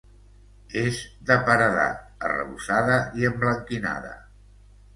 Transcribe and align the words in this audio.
És 0.83 1.01
de 1.31 1.37
paredat, 1.49 2.01
arrebossada 2.29 2.99
i 3.21 3.31
emblanquinada. 3.33 4.19